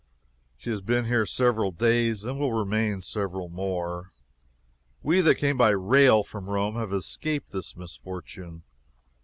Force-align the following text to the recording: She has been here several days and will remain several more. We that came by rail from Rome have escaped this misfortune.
She 0.57 0.71
has 0.71 0.81
been 0.81 1.05
here 1.05 1.27
several 1.27 1.69
days 1.69 2.25
and 2.25 2.39
will 2.39 2.51
remain 2.53 3.01
several 3.03 3.49
more. 3.49 4.09
We 5.03 5.21
that 5.21 5.35
came 5.35 5.59
by 5.59 5.69
rail 5.69 6.23
from 6.23 6.49
Rome 6.49 6.73
have 6.73 6.91
escaped 6.91 7.51
this 7.51 7.75
misfortune. 7.75 8.63